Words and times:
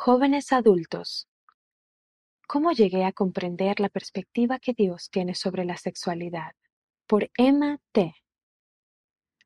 Jóvenes 0.00 0.52
adultos, 0.52 1.26
¿cómo 2.46 2.70
llegué 2.70 3.04
a 3.04 3.10
comprender 3.10 3.80
la 3.80 3.88
perspectiva 3.88 4.60
que 4.60 4.72
Dios 4.72 5.10
tiene 5.10 5.34
sobre 5.34 5.64
la 5.64 5.76
sexualidad? 5.76 6.52
Por 7.08 7.32
Emma 7.36 7.80
T. 7.90 8.14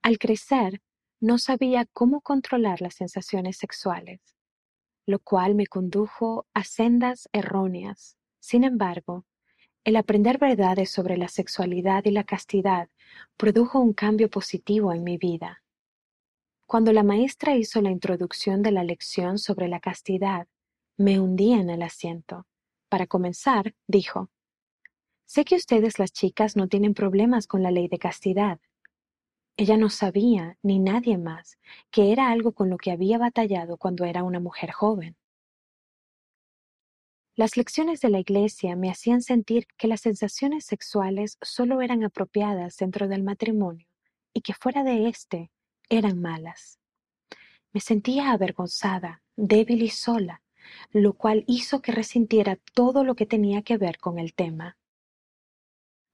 Al 0.00 0.18
crecer, 0.18 0.80
no 1.20 1.36
sabía 1.36 1.84
cómo 1.92 2.22
controlar 2.22 2.80
las 2.80 2.94
sensaciones 2.94 3.58
sexuales, 3.58 4.20
lo 5.04 5.18
cual 5.18 5.54
me 5.54 5.66
condujo 5.66 6.46
a 6.54 6.64
sendas 6.64 7.28
erróneas. 7.32 8.16
Sin 8.40 8.64
embargo, 8.64 9.26
el 9.84 9.96
aprender 9.96 10.38
verdades 10.38 10.90
sobre 10.90 11.18
la 11.18 11.28
sexualidad 11.28 12.06
y 12.06 12.10
la 12.10 12.24
castidad 12.24 12.88
produjo 13.36 13.80
un 13.80 13.92
cambio 13.92 14.30
positivo 14.30 14.94
en 14.94 15.04
mi 15.04 15.18
vida. 15.18 15.62
Cuando 16.68 16.92
la 16.92 17.02
maestra 17.02 17.56
hizo 17.56 17.80
la 17.80 17.90
introducción 17.90 18.60
de 18.60 18.72
la 18.72 18.84
lección 18.84 19.38
sobre 19.38 19.68
la 19.68 19.80
castidad, 19.80 20.48
me 20.98 21.18
hundí 21.18 21.54
en 21.54 21.70
el 21.70 21.80
asiento. 21.80 22.46
Para 22.90 23.06
comenzar, 23.06 23.74
dijo, 23.86 24.28
Sé 25.24 25.46
que 25.46 25.56
ustedes 25.56 25.98
las 25.98 26.12
chicas 26.12 26.56
no 26.56 26.68
tienen 26.68 26.92
problemas 26.92 27.46
con 27.46 27.62
la 27.62 27.70
ley 27.70 27.88
de 27.88 27.98
castidad. 27.98 28.60
Ella 29.56 29.78
no 29.78 29.88
sabía, 29.88 30.58
ni 30.62 30.78
nadie 30.78 31.16
más, 31.16 31.58
que 31.90 32.12
era 32.12 32.30
algo 32.30 32.52
con 32.52 32.68
lo 32.68 32.76
que 32.76 32.90
había 32.90 33.16
batallado 33.16 33.78
cuando 33.78 34.04
era 34.04 34.22
una 34.22 34.38
mujer 34.38 34.70
joven. 34.70 35.16
Las 37.34 37.56
lecciones 37.56 38.02
de 38.02 38.10
la 38.10 38.20
iglesia 38.20 38.76
me 38.76 38.90
hacían 38.90 39.22
sentir 39.22 39.66
que 39.78 39.88
las 39.88 40.02
sensaciones 40.02 40.66
sexuales 40.66 41.38
solo 41.40 41.80
eran 41.80 42.04
apropiadas 42.04 42.76
dentro 42.76 43.08
del 43.08 43.22
matrimonio 43.22 43.86
y 44.34 44.42
que 44.42 44.52
fuera 44.52 44.84
de 44.84 45.08
éste 45.08 45.50
eran 45.88 46.20
malas. 46.20 46.78
Me 47.72 47.80
sentía 47.80 48.30
avergonzada, 48.30 49.22
débil 49.36 49.82
y 49.82 49.90
sola, 49.90 50.42
lo 50.90 51.14
cual 51.14 51.44
hizo 51.46 51.80
que 51.80 51.92
resintiera 51.92 52.56
todo 52.74 53.04
lo 53.04 53.14
que 53.14 53.26
tenía 53.26 53.62
que 53.62 53.76
ver 53.76 53.98
con 53.98 54.18
el 54.18 54.34
tema. 54.34 54.76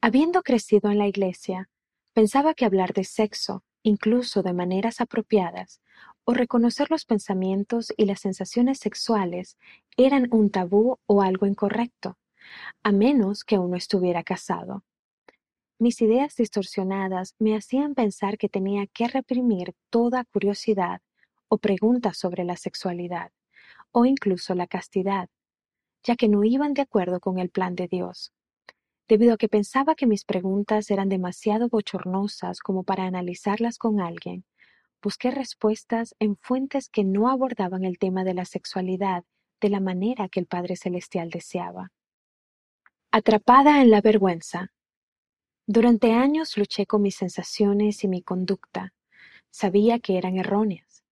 Habiendo 0.00 0.42
crecido 0.42 0.90
en 0.90 0.98
la 0.98 1.08
iglesia, 1.08 1.68
pensaba 2.12 2.54
que 2.54 2.64
hablar 2.64 2.92
de 2.92 3.04
sexo, 3.04 3.64
incluso 3.82 4.42
de 4.42 4.52
maneras 4.52 5.00
apropiadas, 5.00 5.80
o 6.24 6.34
reconocer 6.34 6.90
los 6.90 7.04
pensamientos 7.04 7.92
y 7.96 8.04
las 8.04 8.20
sensaciones 8.20 8.78
sexuales 8.78 9.56
eran 9.96 10.28
un 10.30 10.50
tabú 10.50 10.98
o 11.06 11.22
algo 11.22 11.46
incorrecto, 11.46 12.18
a 12.82 12.92
menos 12.92 13.44
que 13.44 13.58
uno 13.58 13.76
estuviera 13.76 14.22
casado. 14.22 14.84
Mis 15.78 16.00
ideas 16.00 16.34
distorsionadas 16.36 17.34
me 17.38 17.54
hacían 17.54 17.94
pensar 17.94 18.38
que 18.38 18.48
tenía 18.48 18.86
que 18.86 19.08
reprimir 19.08 19.74
toda 19.90 20.24
curiosidad 20.24 21.02
o 21.48 21.58
pregunta 21.58 22.14
sobre 22.14 22.44
la 22.44 22.56
sexualidad, 22.56 23.30
o 23.92 24.06
incluso 24.06 24.54
la 24.54 24.66
castidad, 24.66 25.28
ya 26.02 26.16
que 26.16 26.28
no 26.28 26.44
iban 26.44 26.72
de 26.72 26.80
acuerdo 26.80 27.20
con 27.20 27.38
el 27.38 27.50
plan 27.50 27.74
de 27.74 27.88
Dios. 27.88 28.32
Debido 29.06 29.34
a 29.34 29.36
que 29.36 29.50
pensaba 29.50 29.94
que 29.94 30.06
mis 30.06 30.24
preguntas 30.24 30.90
eran 30.90 31.10
demasiado 31.10 31.68
bochornosas 31.68 32.60
como 32.60 32.82
para 32.82 33.04
analizarlas 33.04 33.76
con 33.76 34.00
alguien, 34.00 34.46
busqué 35.02 35.30
respuestas 35.30 36.16
en 36.18 36.36
fuentes 36.36 36.88
que 36.88 37.04
no 37.04 37.28
abordaban 37.28 37.84
el 37.84 37.98
tema 37.98 38.24
de 38.24 38.32
la 38.32 38.46
sexualidad 38.46 39.24
de 39.60 39.68
la 39.68 39.80
manera 39.80 40.30
que 40.30 40.40
el 40.40 40.46
Padre 40.46 40.76
Celestial 40.76 41.28
deseaba. 41.28 41.92
Atrapada 43.12 43.82
en 43.82 43.90
la 43.90 44.00
vergüenza, 44.00 44.72
durante 45.66 46.12
años 46.12 46.56
luché 46.56 46.86
con 46.86 47.02
mis 47.02 47.16
sensaciones 47.16 48.04
y 48.04 48.08
mi 48.08 48.22
conducta. 48.22 48.94
Sabía 49.50 49.98
que 49.98 50.18
eran 50.18 50.36
erróneas, 50.36 51.04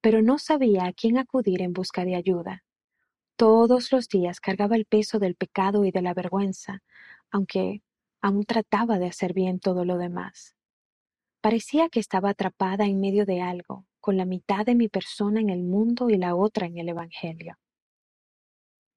pero 0.00 0.22
no 0.22 0.38
sabía 0.38 0.86
a 0.86 0.92
quién 0.92 1.18
acudir 1.18 1.62
en 1.62 1.72
busca 1.72 2.04
de 2.04 2.16
ayuda. 2.16 2.64
Todos 3.36 3.92
los 3.92 4.08
días 4.08 4.40
cargaba 4.40 4.76
el 4.76 4.84
peso 4.84 5.18
del 5.18 5.34
pecado 5.34 5.84
y 5.84 5.90
de 5.90 6.02
la 6.02 6.12
vergüenza, 6.12 6.82
aunque 7.30 7.82
aún 8.20 8.44
trataba 8.44 8.98
de 8.98 9.06
hacer 9.06 9.32
bien 9.32 9.60
todo 9.60 9.84
lo 9.84 9.96
demás. 9.96 10.54
Parecía 11.40 11.88
que 11.88 12.00
estaba 12.00 12.30
atrapada 12.30 12.84
en 12.84 13.00
medio 13.00 13.24
de 13.24 13.40
algo, 13.40 13.86
con 14.00 14.16
la 14.16 14.26
mitad 14.26 14.66
de 14.66 14.74
mi 14.74 14.88
persona 14.88 15.40
en 15.40 15.48
el 15.48 15.62
mundo 15.62 16.10
y 16.10 16.16
la 16.16 16.34
otra 16.34 16.66
en 16.66 16.78
el 16.78 16.88
Evangelio. 16.88 17.56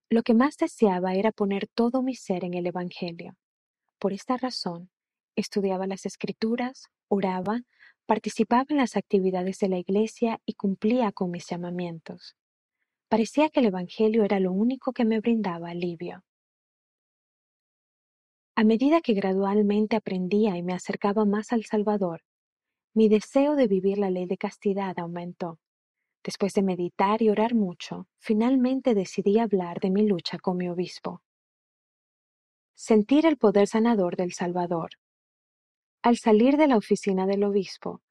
Lo 0.09 0.23
que 0.23 0.33
más 0.33 0.57
deseaba 0.57 1.13
era 1.13 1.31
poner 1.31 1.67
todo 1.67 2.01
mi 2.01 2.15
ser 2.15 2.43
en 2.43 2.53
el 2.53 2.67
Evangelio. 2.67 3.35
Por 3.97 4.11
esta 4.11 4.37
razón, 4.37 4.89
Estudiaba 5.35 5.87
las 5.87 6.05
escrituras, 6.05 6.89
oraba, 7.07 7.61
participaba 8.05 8.65
en 8.69 8.77
las 8.77 8.95
actividades 8.95 9.59
de 9.59 9.69
la 9.69 9.77
iglesia 9.77 10.39
y 10.45 10.53
cumplía 10.53 11.11
con 11.11 11.31
mis 11.31 11.47
llamamientos. 11.47 12.35
Parecía 13.09 13.49
que 13.49 13.59
el 13.59 13.67
Evangelio 13.67 14.23
era 14.23 14.39
lo 14.39 14.51
único 14.51 14.93
que 14.93 15.05
me 15.05 15.19
brindaba 15.19 15.69
alivio. 15.69 16.23
A 18.55 18.63
medida 18.63 19.01
que 19.01 19.13
gradualmente 19.13 19.95
aprendía 19.95 20.55
y 20.57 20.63
me 20.63 20.73
acercaba 20.73 21.25
más 21.25 21.51
al 21.51 21.63
Salvador, 21.63 22.21
mi 22.93 23.09
deseo 23.09 23.55
de 23.55 23.67
vivir 23.67 23.97
la 23.97 24.11
ley 24.11 24.27
de 24.27 24.37
castidad 24.37 24.99
aumentó. 24.99 25.59
Después 26.23 26.53
de 26.53 26.61
meditar 26.61 27.23
y 27.23 27.29
orar 27.29 27.55
mucho, 27.55 28.07
finalmente 28.19 28.93
decidí 28.93 29.39
hablar 29.39 29.79
de 29.79 29.89
mi 29.89 30.07
lucha 30.07 30.37
con 30.37 30.57
mi 30.57 30.69
obispo. 30.69 31.21
Sentir 32.75 33.25
el 33.25 33.37
poder 33.37 33.67
sanador 33.67 34.15
del 34.15 34.33
Salvador. 34.33 34.91
Al 36.03 36.17
salir 36.17 36.57
de 36.57 36.67
la 36.67 36.75
oficina 36.75 37.25
del 37.25 37.45
obispo, 37.45 38.01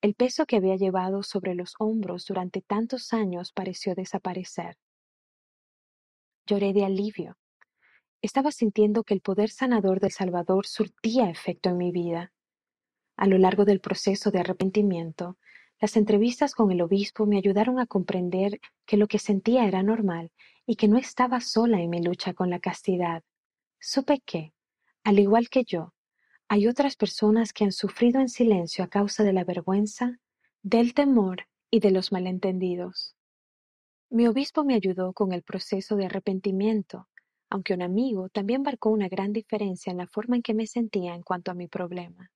el 0.00 0.14
peso 0.14 0.46
que 0.46 0.56
había 0.56 0.76
llevado 0.76 1.22
sobre 1.22 1.54
los 1.54 1.74
hombros 1.78 2.24
durante 2.24 2.62
tantos 2.62 3.12
años 3.12 3.52
pareció 3.52 3.94
desaparecer. 3.94 4.78
Lloré 6.46 6.72
de 6.72 6.86
alivio. 6.86 7.36
Estaba 8.22 8.52
sintiendo 8.52 9.04
que 9.04 9.12
el 9.12 9.20
poder 9.20 9.50
sanador 9.50 10.00
del 10.00 10.12
Salvador 10.12 10.66
surtía 10.66 11.28
efecto 11.28 11.68
en 11.68 11.76
mi 11.76 11.92
vida. 11.92 12.32
A 13.18 13.26
lo 13.26 13.36
largo 13.36 13.66
del 13.66 13.80
proceso 13.80 14.30
de 14.30 14.40
arrepentimiento, 14.40 15.36
las 15.78 15.98
entrevistas 15.98 16.54
con 16.54 16.72
el 16.72 16.80
obispo 16.80 17.26
me 17.26 17.36
ayudaron 17.36 17.78
a 17.78 17.86
comprender 17.86 18.60
que 18.86 18.96
lo 18.96 19.08
que 19.08 19.18
sentía 19.18 19.66
era 19.66 19.82
normal 19.82 20.32
y 20.64 20.76
que 20.76 20.88
no 20.88 20.96
estaba 20.96 21.42
sola 21.42 21.82
en 21.82 21.90
mi 21.90 22.02
lucha 22.02 22.32
con 22.32 22.48
la 22.48 22.60
castidad. 22.60 23.22
Supe 23.78 24.22
que, 24.24 24.54
al 25.04 25.18
igual 25.18 25.50
que 25.50 25.64
yo, 25.64 25.92
hay 26.52 26.68
otras 26.68 26.96
personas 26.96 27.54
que 27.54 27.64
han 27.64 27.72
sufrido 27.72 28.20
en 28.20 28.28
silencio 28.28 28.84
a 28.84 28.88
causa 28.88 29.24
de 29.24 29.32
la 29.32 29.42
vergüenza, 29.42 30.18
del 30.62 30.92
temor 30.92 31.46
y 31.70 31.80
de 31.80 31.90
los 31.90 32.12
malentendidos. 32.12 33.16
Mi 34.10 34.26
obispo 34.26 34.62
me 34.62 34.74
ayudó 34.74 35.14
con 35.14 35.32
el 35.32 35.42
proceso 35.44 35.96
de 35.96 36.04
arrepentimiento, 36.04 37.08
aunque 37.48 37.72
un 37.72 37.80
amigo 37.80 38.28
también 38.28 38.60
marcó 38.60 38.90
una 38.90 39.08
gran 39.08 39.32
diferencia 39.32 39.92
en 39.92 39.96
la 39.96 40.06
forma 40.06 40.36
en 40.36 40.42
que 40.42 40.52
me 40.52 40.66
sentía 40.66 41.14
en 41.14 41.22
cuanto 41.22 41.50
a 41.50 41.54
mi 41.54 41.68
problema. 41.68 42.30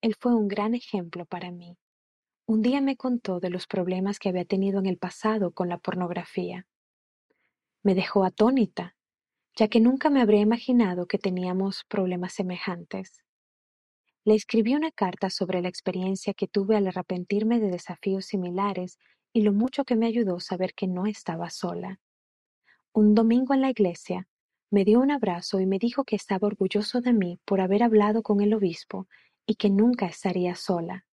Él 0.00 0.16
fue 0.18 0.34
un 0.34 0.48
gran 0.48 0.74
ejemplo 0.74 1.26
para 1.26 1.50
mí. 1.50 1.76
Un 2.46 2.62
día 2.62 2.80
me 2.80 2.96
contó 2.96 3.38
de 3.38 3.50
los 3.50 3.66
problemas 3.66 4.18
que 4.18 4.30
había 4.30 4.46
tenido 4.46 4.78
en 4.78 4.86
el 4.86 4.96
pasado 4.96 5.50
con 5.50 5.68
la 5.68 5.76
pornografía. 5.76 6.66
Me 7.82 7.94
dejó 7.94 8.24
atónita, 8.24 8.96
ya 9.56 9.68
que 9.68 9.80
nunca 9.80 10.08
me 10.08 10.22
habría 10.22 10.40
imaginado 10.40 11.06
que 11.06 11.18
teníamos 11.18 11.84
problemas 11.84 12.32
semejantes. 12.32 13.25
Le 14.26 14.34
escribí 14.34 14.74
una 14.74 14.90
carta 14.90 15.30
sobre 15.30 15.62
la 15.62 15.68
experiencia 15.68 16.34
que 16.34 16.48
tuve 16.48 16.76
al 16.76 16.88
arrepentirme 16.88 17.60
de 17.60 17.70
desafíos 17.70 18.26
similares 18.26 18.98
y 19.32 19.42
lo 19.42 19.52
mucho 19.52 19.84
que 19.84 19.94
me 19.94 20.06
ayudó 20.06 20.40
saber 20.40 20.74
que 20.74 20.88
no 20.88 21.06
estaba 21.06 21.48
sola. 21.48 22.00
Un 22.92 23.14
domingo 23.14 23.54
en 23.54 23.60
la 23.60 23.70
iglesia, 23.70 24.26
me 24.68 24.84
dio 24.84 24.98
un 24.98 25.12
abrazo 25.12 25.60
y 25.60 25.66
me 25.66 25.78
dijo 25.78 26.02
que 26.02 26.16
estaba 26.16 26.48
orgulloso 26.48 27.00
de 27.00 27.12
mí 27.12 27.38
por 27.44 27.60
haber 27.60 27.84
hablado 27.84 28.24
con 28.24 28.40
el 28.40 28.52
obispo 28.52 29.06
y 29.46 29.54
que 29.54 29.70
nunca 29.70 30.06
estaría 30.06 30.56
sola. 30.56 31.06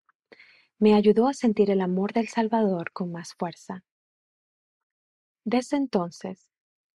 Me 0.79 0.95
ayudó 0.95 1.29
a 1.29 1.35
sentir 1.35 1.71
el 1.71 1.83
amor 1.83 2.15
del 2.15 2.29
Salvador 2.29 2.93
con 2.93 3.13
más 3.13 3.35
fuerza. 3.35 3.85
Desde 5.45 5.77
entonces, 5.77 6.49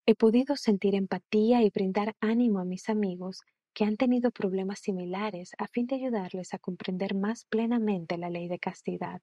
he 0.08 0.16
podido 0.16 0.56
sentir 0.56 0.96
empatía 0.96 1.62
y 1.62 1.70
brindar 1.70 2.16
ánimo 2.22 2.58
a 2.58 2.66
mis 2.66 2.90
amigos 2.90 3.44
que 3.78 3.86
han 3.86 3.96
tenido 3.96 4.32
problemas 4.32 4.80
similares 4.80 5.52
a 5.60 5.68
fin 5.68 5.86
de 5.86 5.98
ayudarles 5.98 6.56
a 6.56 6.58
comprender 6.58 7.14
más 7.14 7.46
plenamente 7.46 8.18
la 8.18 8.28
ley 8.28 8.48
de 8.48 8.58
castidad. 8.58 9.22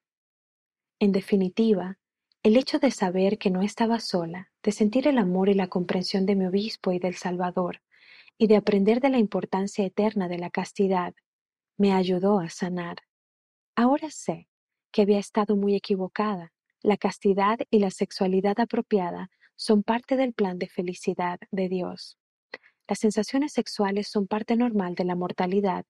En 1.01 1.11
definitiva, 1.11 1.99
el 2.45 2.57
hecho 2.57 2.79
de 2.79 2.93
saber 2.93 3.37
que 3.37 3.51
no 3.51 3.63
estaba 3.63 3.99
sola, 3.99 4.53
de 4.63 4.71
sentir 4.71 5.09
el 5.09 5.19
amor 5.19 5.49
y 5.49 5.55
la 5.55 5.67
comprensión 5.67 6.25
de 6.25 6.37
mi 6.37 6.47
obispo 6.47 6.93
y 6.93 7.01
del 7.01 7.17
Salvador, 7.17 7.83
y 8.39 8.47
de 8.47 8.55
aprender 8.55 9.01
de 9.01 9.09
la 9.11 9.19
importancia 9.19 9.85
eterna 9.85 10.29
de 10.29 10.39
la 10.39 10.51
castidad, 10.51 11.15
me 11.77 11.93
ayudó 11.93 12.39
a 12.39 12.49
sanar. 12.49 12.99
Ahora 13.75 14.09
sé 14.09 14.47
que 14.93 15.03
había 15.03 15.19
estado 15.19 15.57
muy 15.57 15.75
equivocada. 15.75 16.53
La 16.81 16.97
castidad 16.97 17.59
y 17.71 17.81
la 17.81 17.91
sexualidad 17.91 18.61
apropiada 18.61 19.31
son 19.57 19.83
parte 19.83 20.17
del 20.17 20.33
plan 20.33 20.61
de 20.61 20.69
felicidad 20.69 21.41
de 21.51 21.69
Dios. 21.69 22.19
Las 22.89 22.99
sensaciones 22.99 23.53
sexuales 23.53 24.09
son 24.09 24.27
parte 24.27 24.57
normal 24.57 24.95
de 24.95 25.05
la 25.05 25.15
mortalidad 25.15 25.85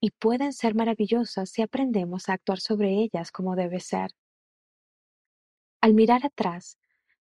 y 0.00 0.10
pueden 0.10 0.52
ser 0.52 0.74
maravillosas 0.74 1.50
si 1.50 1.62
aprendemos 1.62 2.28
a 2.28 2.34
actuar 2.34 2.60
sobre 2.60 2.90
ellas 2.94 3.30
como 3.32 3.56
debe 3.56 3.80
ser. 3.80 4.10
Al 5.80 5.94
mirar 5.94 6.26
atrás, 6.26 6.78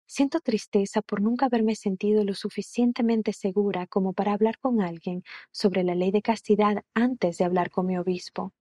Siento 0.07 0.39
tristeza 0.39 1.01
por 1.01 1.21
nunca 1.21 1.47
haberme 1.47 1.75
sentido 1.75 2.23
lo 2.23 2.35
suficientemente 2.35 3.33
segura 3.33 3.87
como 3.87 4.13
para 4.13 4.33
hablar 4.33 4.59
con 4.59 4.81
alguien 4.81 5.23
sobre 5.51 5.83
la 5.83 5.95
ley 5.95 6.11
de 6.11 6.21
castidad 6.21 6.83
antes 6.93 7.39
de 7.39 7.45
hablar 7.45 7.71
con 7.71 7.87
mi 7.87 7.97
obispo. 7.97 8.53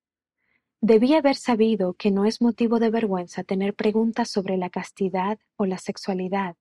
Debí 0.81 1.15
haber 1.15 1.37
sabido 1.37 1.95
que 1.95 2.11
no 2.11 2.25
es 2.25 2.41
motivo 2.41 2.79
de 2.79 2.91
vergüenza 2.91 3.45
tener 3.45 3.75
preguntas 3.75 4.31
sobre 4.31 4.57
la 4.57 4.71
castidad 4.71 5.39
o 5.57 5.67
la 5.67 5.79
sexualidad 5.79 6.57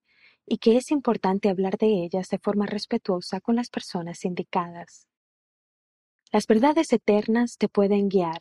y 0.45 0.57
que 0.57 0.77
es 0.77 0.91
importante 0.91 1.49
hablar 1.49 1.77
de 1.77 2.03
ellas 2.03 2.29
de 2.29 2.39
forma 2.39 2.65
respetuosa 2.65 3.39
con 3.39 3.55
las 3.55 3.69
personas 3.69 4.25
indicadas. 4.25 5.07
Las 6.31 6.47
verdades 6.47 6.91
eternas 6.91 7.57
te 7.57 7.69
pueden 7.69 8.09
guiar. 8.09 8.39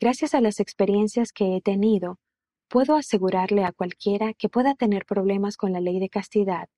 Gracias 0.00 0.34
a 0.34 0.40
las 0.40 0.60
experiencias 0.60 1.32
que 1.32 1.56
he 1.56 1.60
tenido, 1.60 2.18
puedo 2.68 2.96
asegurarle 2.96 3.64
a 3.64 3.72
cualquiera 3.72 4.32
que 4.32 4.48
pueda 4.48 4.74
tener 4.74 5.04
problemas 5.04 5.56
con 5.56 5.72
la 5.72 5.80
ley 5.80 5.98
de 5.98 6.08
castidad 6.08 6.68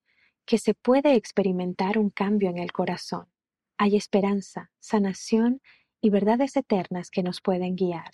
que 0.44 0.58
se 0.58 0.75
puede 0.75 1.14
experimentar 1.14 1.99
un 1.99 2.10
cambio 2.10 2.50
en 2.50 2.58
el 2.58 2.72
corazón. 2.72 3.26
Hay 3.78 3.96
esperanza, 3.96 4.70
sanación 4.81 5.60
y 6.00 6.10
verdades 6.10 6.56
eternas 6.56 7.10
que 7.10 7.22
nos 7.22 7.40
pueden 7.40 7.76
guiar. 7.76 8.10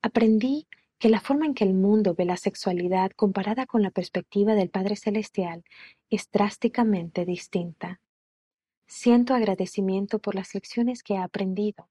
Aprendí 0.00 0.66
que 1.02 1.08
la 1.08 1.20
forma 1.20 1.46
en 1.46 1.54
que 1.54 1.64
el 1.64 1.74
mundo 1.74 2.14
ve 2.14 2.24
la 2.24 2.36
sexualidad 2.36 3.10
comparada 3.16 3.66
con 3.66 3.82
la 3.82 3.90
perspectiva 3.90 4.54
del 4.54 4.70
Padre 4.70 4.94
Celestial 4.94 5.64
es 6.10 6.30
drásticamente 6.30 7.24
distinta. 7.24 8.00
Siento 8.86 9.34
agradecimiento 9.34 10.20
por 10.20 10.36
las 10.36 10.54
lecciones 10.54 11.02
que 11.02 11.14
he 11.14 11.18
aprendido. 11.18 11.88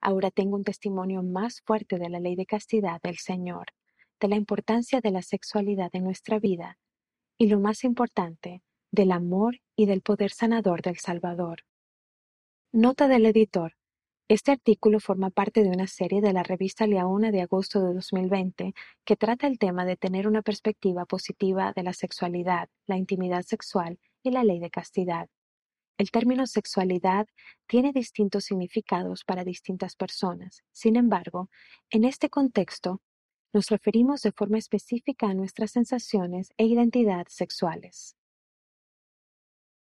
Ahora 0.00 0.30
tengo 0.30 0.54
un 0.54 0.62
testimonio 0.62 1.24
más 1.24 1.62
fuerte 1.62 1.98
de 1.98 2.08
la 2.08 2.20
ley 2.20 2.36
de 2.36 2.46
castidad 2.46 3.02
del 3.02 3.16
Señor, 3.16 3.72
de 4.20 4.28
la 4.28 4.36
importancia 4.36 5.00
de 5.00 5.10
la 5.10 5.22
sexualidad 5.22 5.90
en 5.92 6.04
nuestra 6.04 6.38
vida 6.38 6.78
y, 7.36 7.48
lo 7.48 7.58
más 7.58 7.82
importante, 7.82 8.62
del 8.92 9.10
amor 9.10 9.62
y 9.74 9.86
del 9.86 10.00
poder 10.00 10.30
sanador 10.30 10.80
del 10.80 10.98
Salvador. 10.98 11.64
Nota 12.70 13.08
del 13.08 13.26
editor. 13.26 13.72
Este 14.26 14.52
artículo 14.52 15.00
forma 15.00 15.28
parte 15.28 15.62
de 15.62 15.68
una 15.68 15.86
serie 15.86 16.22
de 16.22 16.32
la 16.32 16.42
revista 16.42 16.86
Leona 16.86 17.30
de 17.30 17.42
agosto 17.42 17.82
de 17.82 17.92
2020 17.92 18.72
que 19.04 19.16
trata 19.16 19.46
el 19.46 19.58
tema 19.58 19.84
de 19.84 19.98
tener 19.98 20.26
una 20.26 20.40
perspectiva 20.40 21.04
positiva 21.04 21.74
de 21.76 21.82
la 21.82 21.92
sexualidad, 21.92 22.70
la 22.86 22.96
intimidad 22.96 23.42
sexual 23.42 23.98
y 24.22 24.30
la 24.30 24.42
ley 24.42 24.60
de 24.60 24.70
castidad. 24.70 25.28
El 25.98 26.10
término 26.10 26.46
sexualidad 26.46 27.28
tiene 27.66 27.92
distintos 27.92 28.44
significados 28.44 29.24
para 29.24 29.44
distintas 29.44 29.94
personas. 29.94 30.64
Sin 30.72 30.96
embargo, 30.96 31.50
en 31.90 32.04
este 32.04 32.30
contexto, 32.30 33.02
nos 33.52 33.68
referimos 33.68 34.22
de 34.22 34.32
forma 34.32 34.56
específica 34.56 35.26
a 35.26 35.34
nuestras 35.34 35.72
sensaciones 35.72 36.50
e 36.56 36.64
identidad 36.64 37.26
sexuales. 37.28 38.16